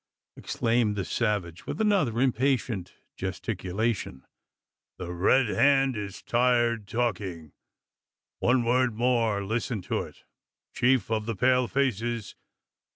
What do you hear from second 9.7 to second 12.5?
to it, chief of the pale faces!